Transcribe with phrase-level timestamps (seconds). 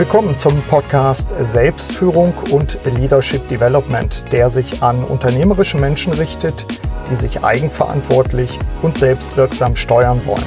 [0.00, 6.64] Willkommen zum Podcast Selbstführung und Leadership Development, der sich an unternehmerische Menschen richtet,
[7.10, 10.42] die sich eigenverantwortlich und selbstwirksam steuern wollen.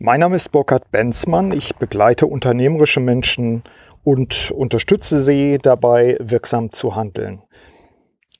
[0.00, 1.52] Mein Name ist Burkhard Benzmann.
[1.52, 3.62] Ich begleite unternehmerische Menschen
[4.02, 7.40] und unterstütze sie dabei, wirksam zu handeln.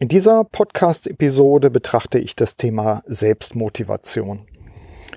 [0.01, 4.49] In dieser Podcast-Episode betrachte ich das Thema Selbstmotivation.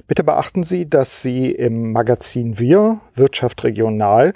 [0.07, 4.33] Bitte beachten Sie, dass Sie im Magazin Wir Wirtschaft Regional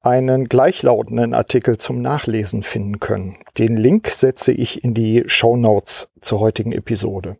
[0.00, 3.36] einen gleichlautenden Artikel zum Nachlesen finden können.
[3.58, 7.36] Den Link setze ich in die Show Notes zur heutigen Episode.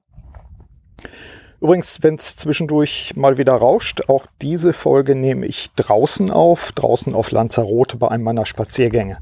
[1.61, 7.15] Übrigens, wenn es zwischendurch mal wieder rauscht, auch diese Folge nehme ich draußen auf, draußen
[7.15, 9.19] auf Lanzarote bei einem meiner Spaziergänge.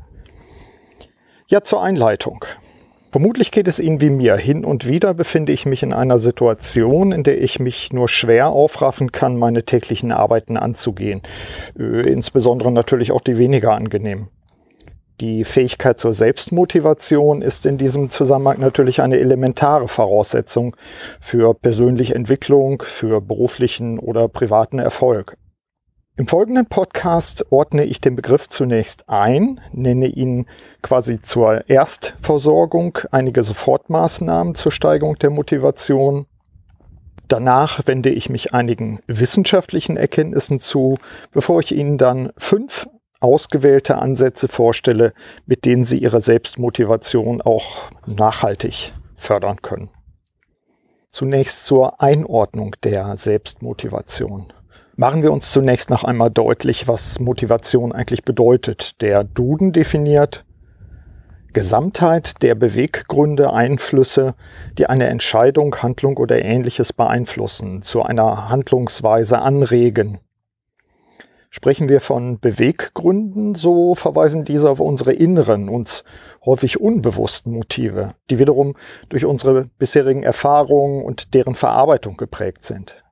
[1.48, 2.44] Ja, zur Einleitung.
[3.16, 4.36] Vermutlich geht es Ihnen wie mir.
[4.36, 8.50] Hin und wieder befinde ich mich in einer Situation, in der ich mich nur schwer
[8.50, 11.22] aufraffen kann, meine täglichen Arbeiten anzugehen.
[11.78, 14.28] Äh, insbesondere natürlich auch die weniger angenehmen.
[15.22, 20.76] Die Fähigkeit zur Selbstmotivation ist in diesem Zusammenhang natürlich eine elementare Voraussetzung
[21.18, 25.38] für persönliche Entwicklung, für beruflichen oder privaten Erfolg.
[26.18, 30.46] Im folgenden Podcast ordne ich den Begriff zunächst ein, nenne ihn
[30.80, 36.24] quasi zur Erstversorgung einige Sofortmaßnahmen zur Steigerung der Motivation.
[37.28, 40.96] Danach wende ich mich einigen wissenschaftlichen Erkenntnissen zu,
[41.32, 42.88] bevor ich Ihnen dann fünf
[43.20, 45.12] ausgewählte Ansätze vorstelle,
[45.44, 49.90] mit denen Sie Ihre Selbstmotivation auch nachhaltig fördern können.
[51.10, 54.54] Zunächst zur Einordnung der Selbstmotivation.
[54.98, 59.02] Machen wir uns zunächst noch einmal deutlich, was Motivation eigentlich bedeutet.
[59.02, 60.46] Der Duden definiert
[61.52, 64.34] Gesamtheit der Beweggründe, Einflüsse,
[64.78, 70.20] die eine Entscheidung, Handlung oder ähnliches beeinflussen, zu einer Handlungsweise anregen.
[71.50, 76.04] Sprechen wir von Beweggründen, so verweisen diese auf unsere inneren, uns
[76.46, 78.76] häufig unbewussten Motive, die wiederum
[79.10, 83.05] durch unsere bisherigen Erfahrungen und deren Verarbeitung geprägt sind.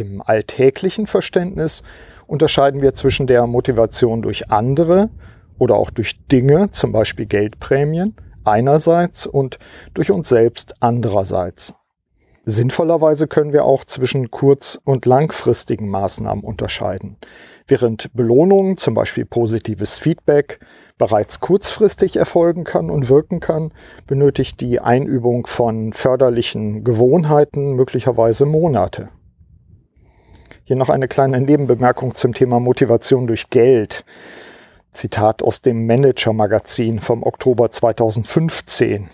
[0.00, 1.82] Im alltäglichen Verständnis
[2.26, 5.10] unterscheiden wir zwischen der Motivation durch andere
[5.58, 9.58] oder auch durch Dinge, zum Beispiel Geldprämien, einerseits und
[9.92, 11.74] durch uns selbst andererseits.
[12.46, 17.18] Sinnvollerweise können wir auch zwischen kurz- und langfristigen Maßnahmen unterscheiden.
[17.66, 20.60] Während Belohnungen, zum Beispiel positives Feedback,
[20.96, 23.72] bereits kurzfristig erfolgen kann und wirken kann,
[24.06, 29.10] benötigt die Einübung von förderlichen Gewohnheiten möglicherweise Monate.
[30.70, 34.04] Hier noch eine kleine Nebenbemerkung zum Thema Motivation durch Geld.
[34.92, 39.10] Zitat aus dem Manager-Magazin vom Oktober 2015.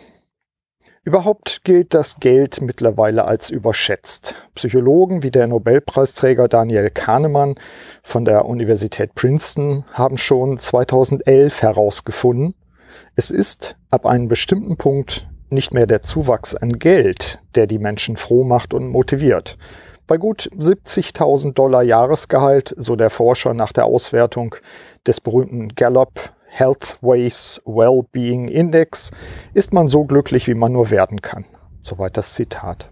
[1.03, 4.35] Überhaupt gilt das Geld mittlerweile als überschätzt.
[4.55, 7.55] Psychologen wie der Nobelpreisträger Daniel Kahnemann
[8.03, 12.53] von der Universität Princeton haben schon 2011 herausgefunden,
[13.15, 18.19] es ist ab einem bestimmten Punkt nicht mehr der Zuwachs an Geld, der die Menschen
[18.19, 19.57] froh macht und motiviert,
[20.07, 24.55] bei gut 70.000 Dollar Jahresgehalt, so der Forscher nach der Auswertung
[25.07, 29.11] des berühmten Gallup Healthways Wellbeing Index,
[29.53, 31.45] ist man so glücklich, wie man nur werden kann.
[31.83, 32.91] Soweit das Zitat.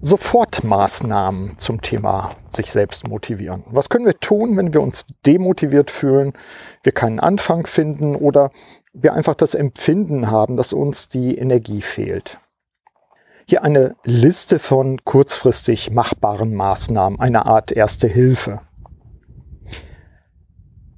[0.00, 3.64] Sofortmaßnahmen zum Thema sich selbst motivieren.
[3.70, 6.32] Was können wir tun, wenn wir uns demotiviert fühlen,
[6.82, 8.50] wir keinen Anfang finden oder
[8.92, 12.40] wir einfach das Empfinden haben, dass uns die Energie fehlt?
[13.52, 18.62] Hier eine Liste von kurzfristig machbaren Maßnahmen, eine Art erste Hilfe.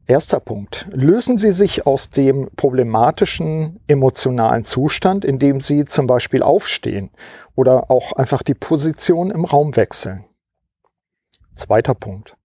[0.07, 0.87] Erster Punkt.
[0.93, 7.11] Lösen Sie sich aus dem problematischen emotionalen Zustand, in dem Sie zum Beispiel aufstehen
[7.57, 10.25] oder auch einfach die Position im Raum wechseln.
[11.57, 12.37] Zweiter Punkt.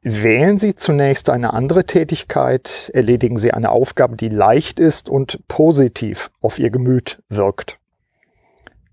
[0.00, 6.30] Wählen Sie zunächst eine andere Tätigkeit, erledigen Sie eine Aufgabe, die leicht ist und positiv
[6.40, 7.79] auf Ihr Gemüt wirkt.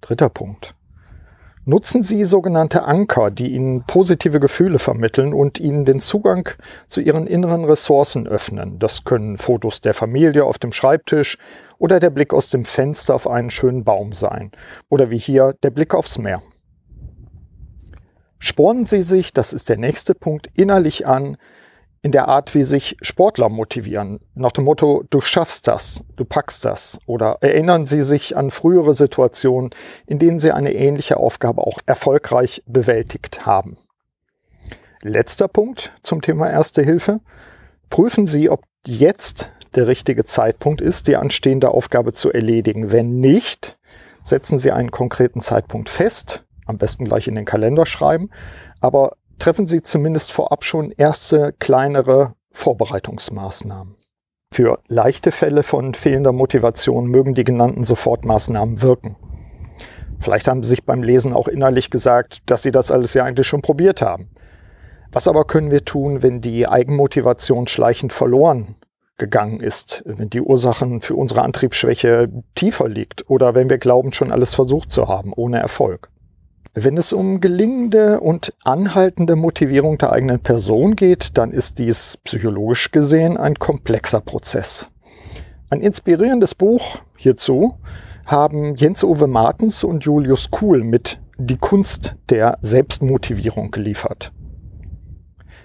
[0.08, 0.74] Dritter Punkt.
[1.66, 6.48] Nutzen Sie sogenannte Anker, die Ihnen positive Gefühle vermitteln und Ihnen den Zugang
[6.88, 8.80] zu Ihren inneren Ressourcen öffnen.
[8.80, 11.38] Das können Fotos der Familie auf dem Schreibtisch
[11.78, 14.54] oder der Blick aus dem Fenster auf einen schönen Baum sein.
[14.88, 16.42] Oder wie hier der Blick aufs Meer.
[18.40, 21.36] Spornen Sie sich, das ist der nächste Punkt, innerlich an,
[22.02, 24.20] in der Art, wie sich Sportler motivieren.
[24.36, 27.00] Nach dem Motto, du schaffst das, du packst das.
[27.06, 29.72] Oder erinnern Sie sich an frühere Situationen,
[30.06, 33.78] in denen Sie eine ähnliche Aufgabe auch erfolgreich bewältigt haben.
[35.02, 37.20] Letzter Punkt zum Thema Erste Hilfe.
[37.90, 42.92] Prüfen Sie, ob jetzt der richtige Zeitpunkt ist, die anstehende Aufgabe zu erledigen.
[42.92, 43.78] Wenn nicht,
[44.24, 48.30] setzen Sie einen konkreten Zeitpunkt fest, am besten gleich in den Kalender schreiben,
[48.82, 53.96] aber treffen Sie zumindest vorab schon erste kleinere Vorbereitungsmaßnahmen.
[54.54, 59.18] Für leichte Fälle von fehlender Motivation mögen die genannten Sofortmaßnahmen wirken.
[60.20, 63.48] Vielleicht haben Sie sich beim Lesen auch innerlich gesagt, dass Sie das alles ja eigentlich
[63.48, 64.30] schon probiert haben.
[65.12, 68.76] Was aber können wir tun, wenn die Eigenmotivation schleichend verloren
[69.18, 74.32] gegangen ist, wenn die Ursachen für unsere Antriebsschwäche tiefer liegt oder wenn wir glauben, schon
[74.32, 76.10] alles versucht zu haben, ohne Erfolg?
[76.80, 82.92] Wenn es um gelingende und anhaltende Motivierung der eigenen Person geht, dann ist dies psychologisch
[82.92, 84.88] gesehen ein komplexer Prozess.
[85.72, 87.80] Ein inspirierendes Buch hierzu
[88.28, 94.32] haben Jens-Uwe Martens und Julius Kuhl mit Die Kunst der Selbstmotivierung geliefert.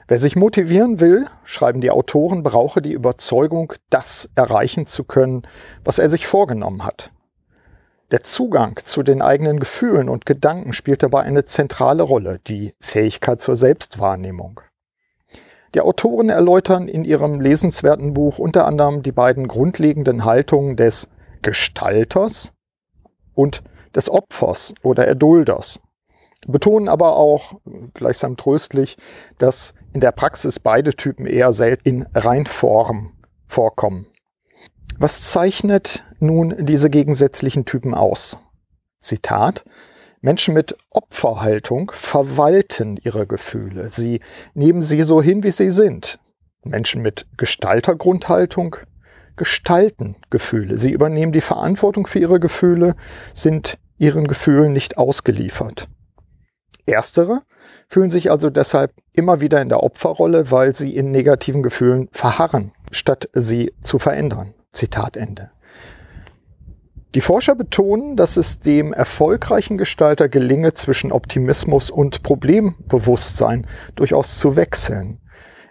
[0.08, 5.42] Wer sich motivieren will, schreiben die Autoren, brauche die Überzeugung, das erreichen zu können,
[5.84, 7.10] was er sich vorgenommen hat.
[8.12, 13.40] Der Zugang zu den eigenen Gefühlen und Gedanken spielt dabei eine zentrale Rolle, die Fähigkeit
[13.40, 14.60] zur Selbstwahrnehmung.
[15.74, 21.08] Die Autoren erläutern in ihrem lesenswerten Buch unter anderem die beiden grundlegenden Haltungen des
[21.40, 22.52] Gestalters
[23.34, 23.62] und
[23.94, 25.80] des Opfers oder Erdulders
[26.46, 27.54] betonen aber auch
[27.94, 28.98] gleichsam tröstlich,
[29.38, 33.12] dass in der Praxis beide Typen eher selten in Reinform
[33.46, 34.11] vorkommen.
[34.98, 38.38] Was zeichnet nun diese gegensätzlichen Typen aus?
[39.00, 39.64] Zitat
[40.20, 43.90] Menschen mit Opferhaltung verwalten ihre Gefühle.
[43.90, 44.20] Sie
[44.54, 46.20] nehmen sie so hin, wie sie sind.
[46.62, 48.76] Menschen mit Gestaltergrundhaltung
[49.36, 50.78] gestalten Gefühle.
[50.78, 52.94] Sie übernehmen die Verantwortung für ihre Gefühle,
[53.34, 55.88] sind ihren Gefühlen nicht ausgeliefert.
[56.86, 57.42] Erstere
[57.88, 62.72] fühlen sich also deshalb immer wieder in der Opferrolle, weil sie in negativen Gefühlen verharren,
[62.92, 64.54] statt sie zu verändern.
[64.72, 65.50] Zitat Ende.
[67.14, 73.66] Die Forscher betonen, dass es dem erfolgreichen Gestalter gelinge, zwischen Optimismus und Problembewusstsein
[73.96, 75.20] durchaus zu wechseln.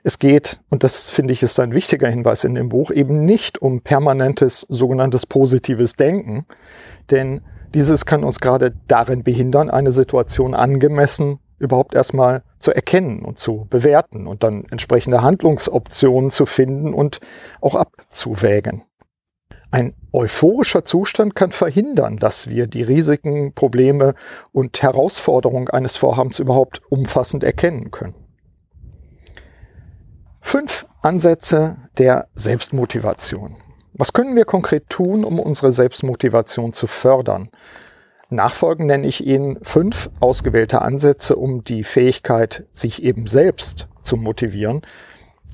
[0.03, 3.59] Es geht, und das finde ich ist ein wichtiger Hinweis in dem Buch, eben nicht
[3.59, 6.45] um permanentes sogenanntes positives Denken,
[7.09, 7.41] denn
[7.73, 13.67] dieses kann uns gerade darin behindern, eine Situation angemessen überhaupt erstmal zu erkennen und zu
[13.69, 17.19] bewerten und dann entsprechende Handlungsoptionen zu finden und
[17.61, 18.83] auch abzuwägen.
[19.71, 24.15] Ein euphorischer Zustand kann verhindern, dass wir die Risiken, Probleme
[24.51, 28.15] und Herausforderungen eines Vorhabens überhaupt umfassend erkennen können.
[30.41, 33.55] Fünf Ansätze der Selbstmotivation.
[33.93, 37.49] Was können wir konkret tun, um unsere Selbstmotivation zu fördern?
[38.29, 44.81] Nachfolgend nenne ich Ihnen fünf ausgewählte Ansätze, um die Fähigkeit, sich eben selbst zu motivieren,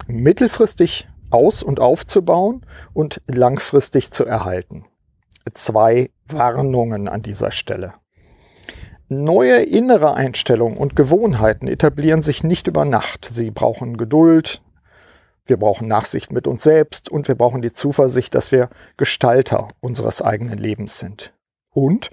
[0.07, 4.85] mittelfristig aus- und aufzubauen und langfristig zu erhalten.
[5.51, 7.93] Zwei Warnungen an dieser Stelle.
[9.09, 13.25] Neue innere Einstellungen und Gewohnheiten etablieren sich nicht über Nacht.
[13.31, 14.61] Sie brauchen Geduld,
[15.45, 20.21] wir brauchen Nachsicht mit uns selbst und wir brauchen die Zuversicht, dass wir Gestalter unseres
[20.21, 21.33] eigenen Lebens sind.
[21.69, 22.09] Und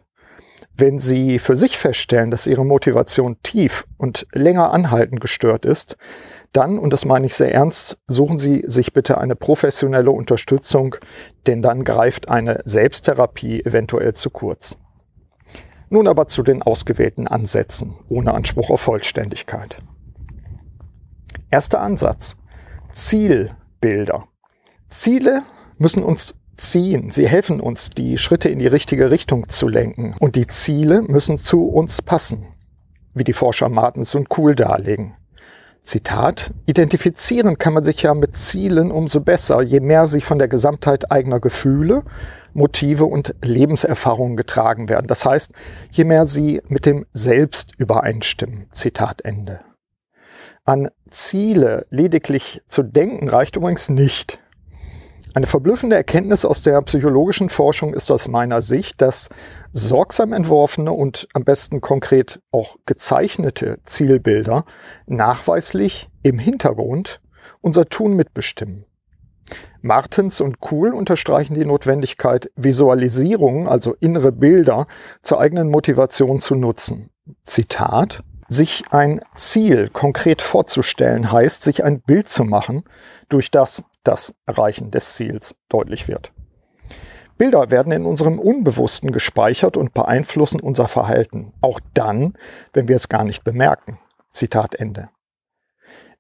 [0.76, 5.96] wenn Sie für sich feststellen, dass Ihre Motivation tief und länger anhaltend gestört ist,
[6.54, 10.94] dann, und das meine ich sehr ernst, suchen Sie sich bitte eine professionelle Unterstützung,
[11.48, 14.78] denn dann greift eine Selbsttherapie eventuell zu kurz.
[15.90, 19.82] Nun aber zu den ausgewählten Ansätzen, ohne Anspruch auf Vollständigkeit.
[21.50, 22.36] Erster Ansatz.
[22.90, 24.28] Zielbilder.
[24.88, 25.42] Ziele
[25.78, 27.10] müssen uns ziehen.
[27.10, 30.14] Sie helfen uns, die Schritte in die richtige Richtung zu lenken.
[30.20, 32.46] Und die Ziele müssen zu uns passen,
[33.12, 35.16] wie die Forscher Martens und Kuhl darlegen.
[35.84, 40.48] Zitat, identifizieren kann man sich ja mit Zielen umso besser, je mehr sie von der
[40.48, 42.04] Gesamtheit eigener Gefühle,
[42.54, 45.08] Motive und Lebenserfahrungen getragen werden.
[45.08, 45.52] Das heißt,
[45.90, 48.66] je mehr sie mit dem Selbst übereinstimmen.
[48.72, 49.60] Zitat Ende.
[50.64, 54.40] An Ziele lediglich zu denken reicht übrigens nicht.
[55.34, 59.30] Eine verblüffende Erkenntnis aus der psychologischen Forschung ist aus meiner Sicht, dass
[59.72, 64.64] sorgsam entworfene und am besten konkret auch gezeichnete Zielbilder
[65.06, 67.20] nachweislich im Hintergrund
[67.60, 68.86] unser Tun mitbestimmen.
[69.82, 74.86] Martens und Kuhl unterstreichen die Notwendigkeit, Visualisierungen, also innere Bilder,
[75.22, 77.10] zur eigenen Motivation zu nutzen.
[77.44, 82.84] Zitat sich ein Ziel konkret vorzustellen heißt, sich ein Bild zu machen,
[83.28, 86.32] durch das das Erreichen des Ziels deutlich wird.
[87.36, 92.34] Bilder werden in unserem Unbewussten gespeichert und beeinflussen unser Verhalten, auch dann,
[92.72, 93.98] wenn wir es gar nicht bemerken.
[94.30, 95.08] Zitat Ende.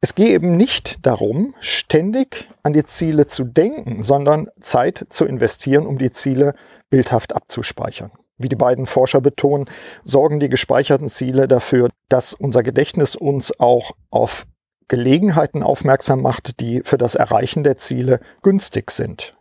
[0.00, 5.86] Es gehe eben nicht darum, ständig an die Ziele zu denken, sondern Zeit zu investieren,
[5.86, 6.54] um die Ziele
[6.90, 8.10] bildhaft abzuspeichern.
[8.36, 9.66] Wie die beiden Forscher betonen,
[10.02, 14.46] sorgen die gespeicherten Ziele dafür, dass unser Gedächtnis uns auch auf
[14.88, 19.36] Gelegenheiten aufmerksam macht, die für das Erreichen der Ziele günstig sind.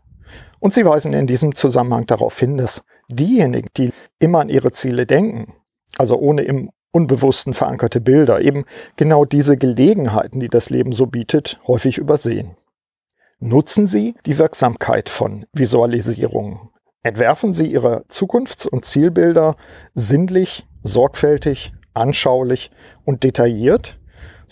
[0.59, 5.05] Und sie weisen in diesem Zusammenhang darauf hin, dass diejenigen, die immer an ihre Ziele
[5.05, 5.53] denken,
[5.97, 11.59] also ohne im Unbewussten verankerte Bilder, eben genau diese Gelegenheiten, die das Leben so bietet,
[11.67, 12.55] häufig übersehen.
[13.39, 16.69] Nutzen Sie die Wirksamkeit von Visualisierungen.
[17.01, 19.57] Entwerfen Sie Ihre Zukunfts- und Zielbilder
[19.93, 22.71] sinnlich, sorgfältig, anschaulich
[23.03, 23.99] und detailliert,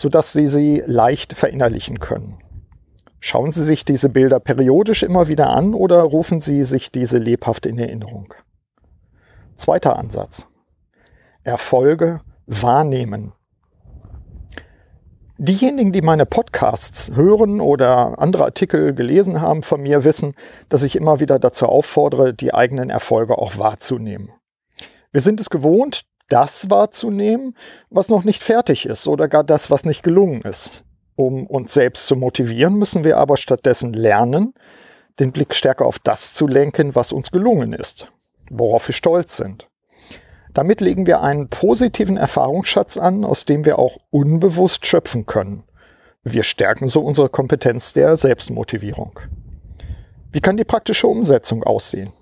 [0.02, 2.40] sodass Sie sie leicht verinnerlichen können.
[3.20, 7.68] Schauen Sie sich diese Bilder periodisch immer wieder an oder rufen Sie sich diese lebhaft
[7.68, 8.34] in Erinnerung.
[9.54, 10.48] Zweiter Ansatz.
[11.44, 13.34] Erfolge wahrnehmen.
[15.38, 20.34] Diejenigen, die meine Podcasts hören oder andere Artikel gelesen haben von mir, wissen,
[20.70, 24.32] dass ich immer wieder dazu auffordere, die eigenen Erfolge auch wahrzunehmen.
[25.12, 27.56] Wir sind es gewohnt, das wahrzunehmen,
[27.90, 30.84] was noch nicht fertig ist oder gar das, was nicht gelungen ist.
[31.16, 34.54] Um uns selbst zu motivieren, müssen wir aber stattdessen lernen,
[35.20, 38.12] den Blick stärker auf das zu lenken, was uns gelungen ist,
[38.50, 39.68] worauf wir stolz sind.
[40.54, 45.64] Damit legen wir einen positiven Erfahrungsschatz an, aus dem wir auch unbewusst schöpfen können.
[46.24, 49.20] Wir stärken so unsere Kompetenz der Selbstmotivierung.
[50.32, 52.14] Wie kann die praktische Umsetzung aussehen?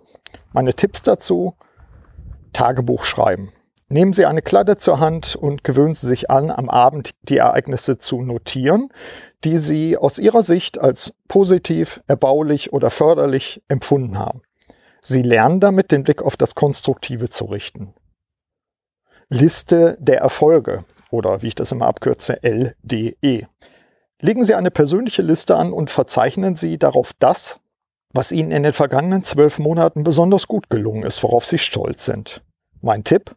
[0.51, 1.55] Meine Tipps dazu?
[2.53, 3.51] Tagebuch schreiben.
[3.91, 7.97] Nehmen Sie eine Kladde zur Hand und gewöhnen Sie sich an, am Abend die Ereignisse
[7.97, 8.89] zu notieren,
[9.43, 14.43] die Sie aus Ihrer Sicht als positiv, erbaulich oder förderlich empfunden haben.
[15.01, 17.95] Sie lernen damit, den Blick auf das Konstruktive zu richten.
[19.27, 23.47] Liste der Erfolge oder wie ich das immer abkürze, LDE.
[24.21, 27.59] Legen Sie eine persönliche Liste an und verzeichnen Sie darauf das,
[28.11, 32.43] was Ihnen in den vergangenen zwölf Monaten besonders gut gelungen ist, worauf Sie stolz sind.
[32.81, 33.35] Mein Tipp?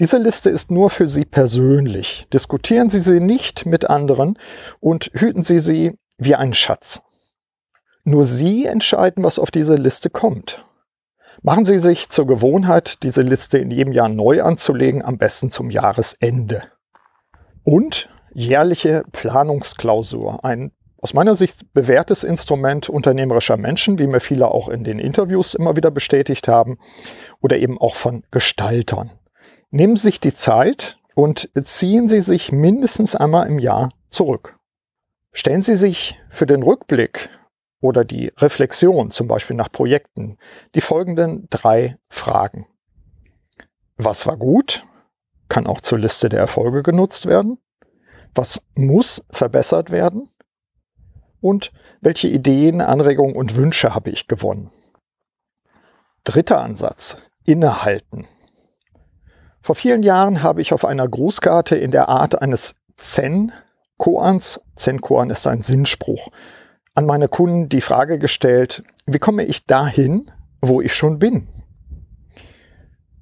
[0.00, 2.26] Diese Liste ist nur für Sie persönlich.
[2.32, 4.38] Diskutieren Sie sie nicht mit anderen
[4.80, 7.02] und hüten Sie sie wie einen Schatz.
[8.04, 10.64] Nur Sie entscheiden, was auf diese Liste kommt.
[11.42, 15.68] Machen Sie sich zur Gewohnheit, diese Liste in jedem Jahr neu anzulegen, am besten zum
[15.68, 16.62] Jahresende.
[17.62, 24.70] Und jährliche Planungsklausur, ein aus meiner Sicht bewährtes Instrument unternehmerischer Menschen, wie mir viele auch
[24.70, 26.78] in den Interviews immer wieder bestätigt haben,
[27.40, 29.10] oder eben auch von Gestaltern.
[29.70, 34.58] Nehmen Sie sich die Zeit und ziehen Sie sich mindestens einmal im Jahr zurück.
[35.32, 37.30] Stellen Sie sich für den Rückblick
[37.80, 40.38] oder die Reflexion, zum Beispiel nach Projekten,
[40.74, 42.66] die folgenden drei Fragen.
[43.96, 44.84] Was war gut?
[45.48, 47.58] Kann auch zur Liste der Erfolge genutzt werden.
[48.34, 50.28] Was muss verbessert werden?
[51.40, 54.70] Und welche Ideen, Anregungen und Wünsche habe ich gewonnen?
[56.24, 57.16] Dritter Ansatz.
[57.44, 58.26] Innehalten.
[59.62, 65.46] Vor vielen Jahren habe ich auf einer Grußkarte in der Art eines Zen-Koans, Zen-Koan ist
[65.46, 66.28] ein Sinnspruch,
[66.94, 71.48] an meine Kunden die Frage gestellt, wie komme ich dahin, wo ich schon bin?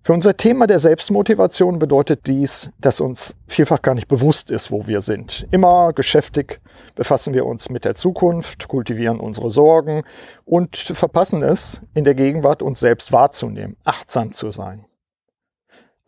[0.09, 4.87] Für unser Thema der Selbstmotivation bedeutet dies, dass uns vielfach gar nicht bewusst ist, wo
[4.87, 5.47] wir sind.
[5.51, 6.63] Immer geschäftig
[6.95, 10.05] befassen wir uns mit der Zukunft, kultivieren unsere Sorgen
[10.47, 14.88] und verpassen es, in der Gegenwart uns selbst wahrzunehmen, achtsam zu sein.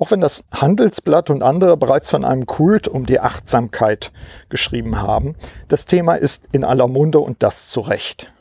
[0.00, 4.12] Auch wenn das Handelsblatt und andere bereits von einem Kult um die Achtsamkeit
[4.48, 5.36] geschrieben haben,
[5.68, 8.32] das Thema ist in aller Munde und das zu Recht.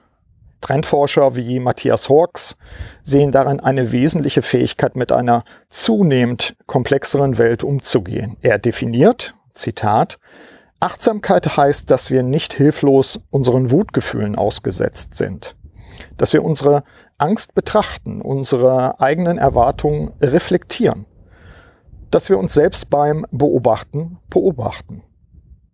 [0.62, 2.56] Trendforscher wie Matthias Hawks
[3.04, 8.38] sehen darin eine wesentliche Fähigkeit, mit einer zunehmend komplexeren Welt umzugehen.
[8.42, 10.18] Er definiert, Zitat,
[10.80, 15.58] Achtsamkeit heißt, dass wir nicht hilflos unseren Wutgefühlen ausgesetzt sind,
[16.16, 16.84] dass wir unsere
[17.18, 21.06] Angst betrachten, unsere eigenen Erwartungen reflektieren
[22.12, 25.04] dass wir uns selbst beim Beobachten beobachten.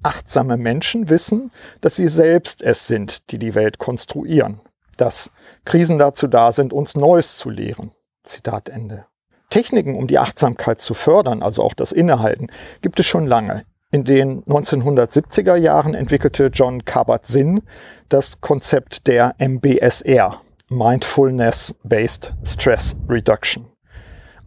[0.03, 1.51] Achtsame Menschen wissen,
[1.81, 4.61] dass sie selbst es sind, die die Welt konstruieren,
[4.97, 5.31] dass
[5.65, 7.91] Krisen dazu da sind, uns Neues zu lehren.
[8.23, 9.05] Zitat Ende.
[9.49, 12.47] Techniken, um die Achtsamkeit zu fördern, also auch das Innehalten,
[12.81, 13.63] gibt es schon lange.
[13.91, 17.61] In den 1970er Jahren entwickelte John Kabat-Zinn
[18.09, 23.67] das Konzept der MBSR, Mindfulness-Based Stress Reduction.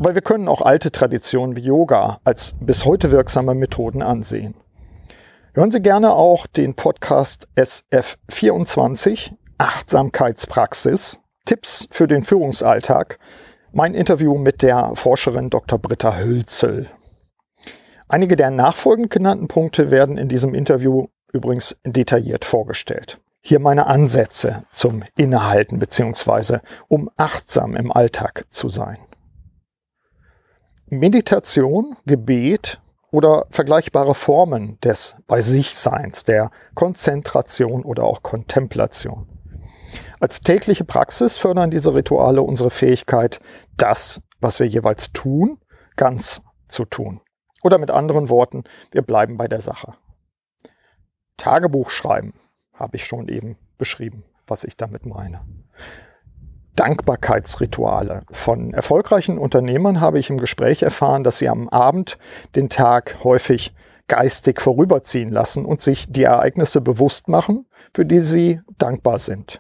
[0.01, 4.55] Weil wir können auch alte Traditionen wie Yoga als bis heute wirksame Methoden ansehen.
[5.55, 13.19] Hören Sie gerne auch den Podcast SF24 Achtsamkeitspraxis Tipps für den Führungsalltag.
[13.73, 15.81] Mein Interview mit der Forscherin Dr.
[15.81, 16.87] Britta Hölzel.
[18.07, 23.19] Einige der nachfolgend genannten Punkte werden in diesem Interview übrigens detailliert vorgestellt.
[23.41, 26.59] Hier meine Ansätze zum Innehalten bzw.
[26.87, 28.99] um achtsam im Alltag zu sein.
[30.91, 32.81] Meditation, Gebet
[33.11, 39.29] oder vergleichbare Formen des Bei sich Seins, der Konzentration oder auch Kontemplation.
[40.19, 43.41] Als tägliche Praxis fördern diese Rituale unsere Fähigkeit,
[43.77, 45.59] das, was wir jeweils tun,
[45.97, 47.21] ganz zu tun.
[47.63, 49.95] Oder mit anderen Worten, wir bleiben bei der Sache.
[51.37, 52.33] Tagebuch schreiben
[52.73, 55.45] habe ich schon eben beschrieben, was ich damit meine.
[56.79, 58.23] Dankbarkeitsrituale.
[58.31, 62.19] Von erfolgreichen Unternehmern habe ich im Gespräch erfahren, dass sie am Abend
[62.55, 63.75] den Tag häufig
[64.07, 69.59] geistig vorüberziehen lassen und sich die Ereignisse bewusst machen, für die sie dankbar sind.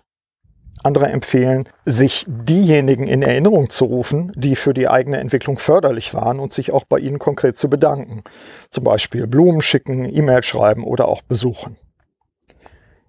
[0.84, 6.38] Andere empfehlen, sich diejenigen in Erinnerung zu rufen, die für die eigene Entwicklung förderlich waren
[6.38, 8.22] und sich auch bei ihnen konkret zu bedanken.
[8.70, 11.76] Zum Beispiel Blumen schicken, E-Mail schreiben oder auch besuchen.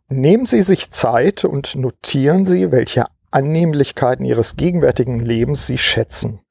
[0.07, 6.41] Nehmen Sie sich Zeit und notieren Sie, welche Annehmlichkeiten Ihres gegenwärtigen Lebens Sie schätzen.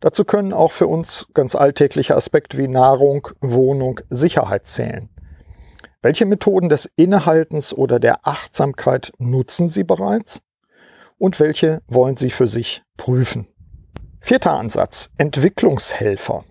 [0.00, 5.08] Dazu können auch für uns ganz alltägliche Aspekte wie Nahrung, Wohnung, Sicherheit zählen.
[6.02, 10.42] Welche Methoden des Innehaltens oder der Achtsamkeit nutzen Sie bereits?
[11.18, 13.46] und welche wollen Sie für sich prüfen.
[14.20, 16.44] Vierter Ansatz, Entwicklungshelfer.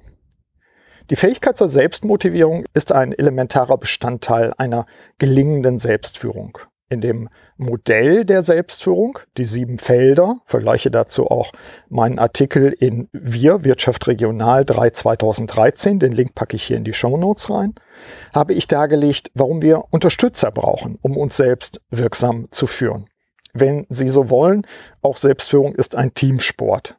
[1.09, 4.85] Die Fähigkeit zur Selbstmotivierung ist ein elementarer Bestandteil einer
[5.17, 6.57] gelingenden Selbstführung.
[6.89, 11.51] In dem Modell der Selbstführung, die sieben Felder, vergleiche dazu auch
[11.89, 16.93] meinen Artikel in Wir, Wirtschaft Regional 3 2013, den Link packe ich hier in die
[16.93, 17.73] Show Notes rein,
[18.33, 23.07] habe ich dargelegt, warum wir Unterstützer brauchen, um uns selbst wirksam zu führen
[23.53, 24.65] wenn Sie so wollen.
[25.01, 26.97] Auch Selbstführung ist ein Teamsport.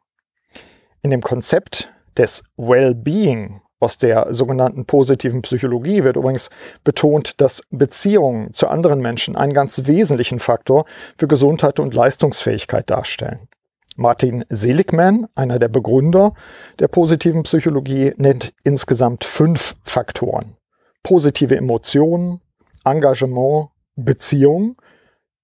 [1.03, 6.51] In dem Konzept des Well-Being aus der sogenannten positiven Psychologie wird übrigens
[6.85, 10.87] betont, dass Beziehungen zu anderen Menschen einen ganz wesentlichen Faktor
[11.19, 13.49] für Gesundheit und Leistungsfähigkeit darstellen.
[13.97, 16.35] Martin Seligman, einer der Begründer
[16.79, 20.57] der positiven Psychologie, nennt insgesamt fünf Faktoren.
[21.03, 22.41] Positive Emotionen,
[22.85, 24.77] Engagement, Beziehung,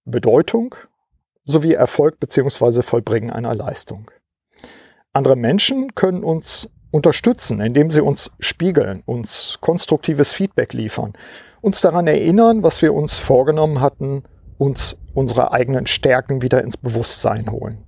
[0.04, 0.74] Bedeutung,
[1.44, 2.82] sowie Erfolg bzw.
[2.82, 4.10] Vollbringen einer Leistung.
[5.12, 11.12] Andere Menschen können uns unterstützen, indem sie uns spiegeln, uns konstruktives Feedback liefern,
[11.60, 14.24] uns daran erinnern, was wir uns vorgenommen hatten,
[14.58, 17.84] uns unsere eigenen Stärken wieder ins Bewusstsein holen.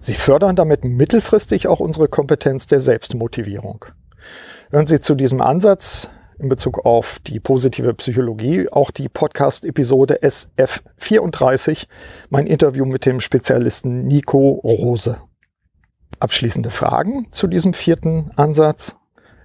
[0.00, 3.86] Sie fördern damit mittelfristig auch unsere Kompetenz der Selbstmotivierung.
[4.70, 11.86] Hören Sie zu diesem Ansatz in Bezug auf die positive Psychologie auch die Podcast-Episode SF34,
[12.28, 15.18] mein Interview mit dem Spezialisten Nico Rose.
[16.20, 18.96] Abschließende Fragen zu diesem vierten Ansatz.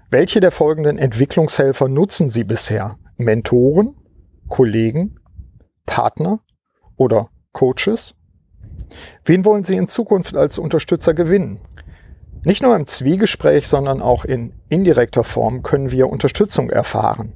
[0.10, 2.98] Welche der folgenden Entwicklungshelfer nutzen Sie bisher?
[3.18, 3.96] Mentoren,
[4.48, 5.20] Kollegen,
[5.86, 6.40] Partner
[6.96, 8.16] oder Coaches?
[9.26, 11.60] Wen wollen Sie in Zukunft als Unterstützer gewinnen?
[12.44, 17.36] Nicht nur im Zwiegespräch, sondern auch in indirekter Form können wir Unterstützung erfahren.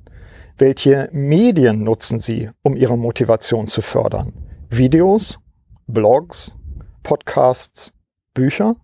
[0.57, 4.33] Welche Medien nutzen Sie, um Ihre Motivation zu fördern?
[4.69, 5.39] Videos,
[5.87, 6.55] Blogs,
[7.03, 7.91] Podcasts,
[8.33, 8.75] Bücher?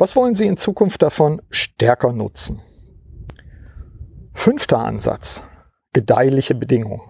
[0.00, 2.62] Was wollen Sie in Zukunft davon stärker nutzen?
[4.32, 5.42] Fünfter Ansatz.
[5.92, 7.02] Gedeihliche Bedingungen.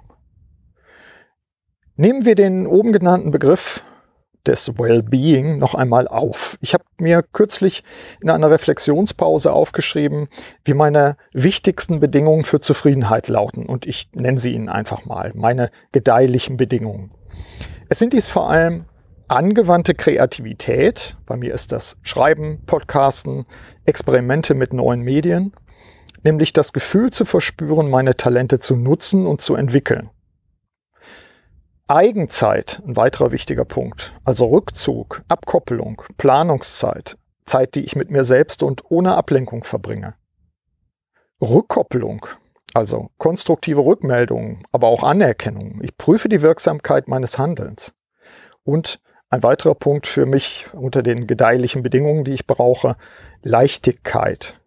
[1.95, 3.85] Nehmen wir den oben genannten Begriff
[4.45, 6.59] des Wellbeing noch einmal auf.
[6.63, 7.85] Ich habe mir kürzlich
[8.21, 10.27] in einer Reflexionspause aufgeschrieben,
[10.65, 15.71] wie meine wichtigsten Bedingungen für Zufriedenheit lauten und ich nenne sie Ihnen einfach mal, meine
[15.93, 17.11] gedeihlichen Bedingungen.
[17.89, 18.87] Es sind dies vor allem
[19.31, 23.47] angewandte Kreativität, bei mir ist das Schreiben, Podcasten,
[23.85, 25.53] Experimente mit neuen Medien,
[26.25, 30.11] nämlich das Gefühl zu verspüren, meine Talente zu nutzen und zu entwickeln.
[31.87, 37.17] Eigenzeit, ein weiterer wichtiger Punkt, also Rückzug, Abkoppelung, Planungszeit,
[37.47, 40.15] Zeit, die ich mit mir selbst und ohne Ablenkung verbringe.
[41.41, 42.27] Rückkopplung,
[42.75, 45.81] also konstruktive Rückmeldungen, aber auch Anerkennung.
[45.83, 47.93] Ich prüfe die Wirksamkeit meines Handelns.
[48.63, 52.97] Und ein weiterer Punkt für mich unter den gedeihlichen Bedingungen, die ich brauche,
[53.43, 54.61] Leichtigkeit,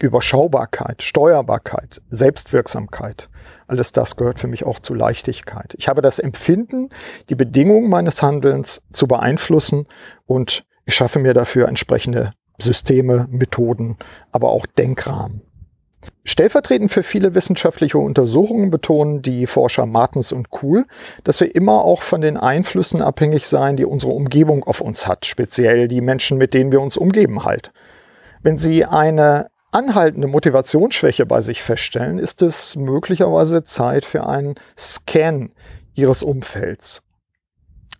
[0.00, 3.28] Überschaubarkeit, Steuerbarkeit, Selbstwirksamkeit.
[3.66, 5.74] Alles das gehört für mich auch zu Leichtigkeit.
[5.76, 6.90] Ich habe das Empfinden,
[7.28, 9.86] die Bedingungen meines Handelns zu beeinflussen
[10.26, 13.96] und ich schaffe mir dafür entsprechende Systeme, Methoden,
[14.30, 15.42] aber auch Denkrahmen.
[16.26, 20.86] Stellvertretend für viele wissenschaftliche Untersuchungen betonen die Forscher Martens und Kuhl,
[21.22, 25.26] dass wir immer auch von den Einflüssen abhängig sein, die unsere Umgebung auf uns hat,
[25.26, 27.72] speziell die Menschen, mit denen wir uns umgeben halt.
[28.42, 35.50] Wenn Sie eine anhaltende Motivationsschwäche bei sich feststellen, ist es möglicherweise Zeit für einen Scan
[35.94, 37.02] Ihres Umfelds.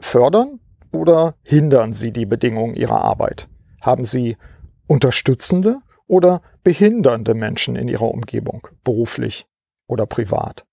[0.01, 0.61] Fördern
[0.93, 3.49] oder hindern Sie die Bedingungen Ihrer Arbeit?
[3.83, 4.39] Haben Sie
[4.87, 9.47] unterstützende oder behindernde Menschen in ihrer Umgebung, beruflich
[9.87, 10.65] oder privat.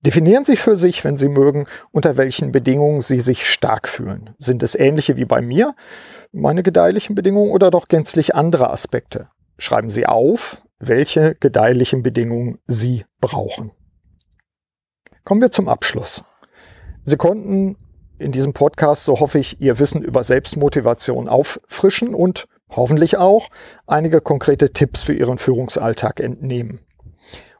[0.00, 4.34] Definieren Sie für sich, wenn Sie mögen, unter welchen Bedingungen Sie sich stark fühlen.
[4.38, 5.74] Sind es ähnliche wie bei mir,
[6.30, 9.28] meine gedeihlichen Bedingungen oder doch gänzlich andere Aspekte?
[9.56, 13.72] Schreiben Sie auf, welche gedeihlichen Bedingungen Sie brauchen.
[15.24, 16.22] Kommen wir zum Abschluss.
[17.04, 17.78] Sie konnten
[18.18, 23.48] in diesem Podcast, so hoffe ich, Ihr Wissen über Selbstmotivation auffrischen und hoffentlich auch
[23.86, 26.80] einige konkrete Tipps für Ihren Führungsalltag entnehmen.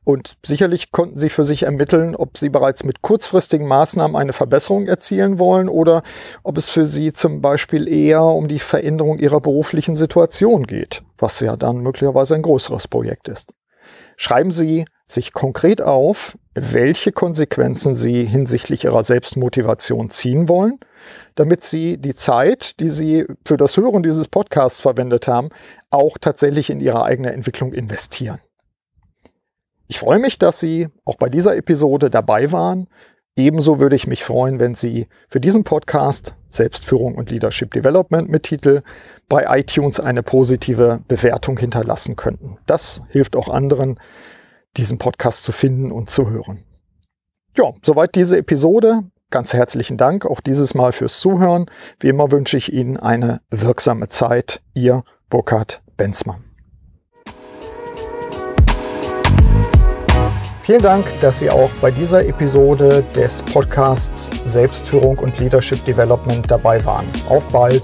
[0.04, 4.86] Und sicherlich konnten Sie für sich ermitteln, ob Sie bereits mit kurzfristigen Maßnahmen eine Verbesserung
[4.86, 6.02] erzielen wollen oder
[6.42, 11.40] ob es für Sie zum Beispiel eher um die Veränderung Ihrer beruflichen Situation geht, was
[11.40, 13.54] ja dann möglicherweise ein größeres Projekt ist.
[14.16, 20.78] Schreiben Sie sich konkret auf, welche Konsequenzen Sie hinsichtlich Ihrer Selbstmotivation ziehen wollen,
[21.34, 25.48] damit Sie die Zeit, die Sie für das Hören dieses Podcasts verwendet haben,
[25.90, 28.38] auch tatsächlich in Ihre eigene Entwicklung investieren.
[29.88, 32.88] Ich freue mich, dass Sie auch bei dieser Episode dabei waren.
[33.36, 38.44] Ebenso würde ich mich freuen, wenn Sie für diesen Podcast Selbstführung und Leadership Development mit
[38.44, 38.82] Titel
[39.28, 42.58] bei iTunes eine positive Bewertung hinterlassen könnten.
[42.66, 43.98] Das hilft auch anderen,
[44.76, 46.64] diesen Podcast zu finden und zu hören.
[47.56, 49.04] Ja, soweit diese Episode.
[49.30, 51.66] Ganz herzlichen Dank auch dieses Mal fürs Zuhören.
[51.98, 54.60] Wie immer wünsche ich Ihnen eine wirksame Zeit.
[54.74, 56.44] Ihr Burkhard Benzmann.
[60.62, 66.82] Vielen Dank, dass Sie auch bei dieser Episode des Podcasts Selbstführung und Leadership Development dabei
[66.86, 67.06] waren.
[67.28, 67.82] Auf bald!